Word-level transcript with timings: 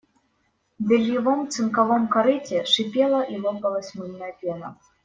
В 0.79 0.83
бельевом 0.87 1.47
цинковом 1.51 2.03
корыте 2.13 2.65
шипела 2.65 3.21
и 3.21 3.37
лопалась 3.39 3.93
мыльная 3.93 4.33
пена. 4.41 4.79